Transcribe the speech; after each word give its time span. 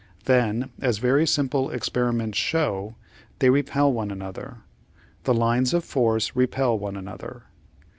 Then, 0.25 0.71
as 0.81 0.97
very 0.97 1.27
simple 1.27 1.69
experiments 1.69 2.35
show, 2.35 2.95
they 3.37 3.51
repel 3.51 3.93
one 3.93 4.09
another. 4.09 4.57
The 5.25 5.33
lines 5.35 5.75
of 5.75 5.85
force 5.85 6.35
repel 6.35 6.75
one 6.79 6.97
another. 6.97 7.43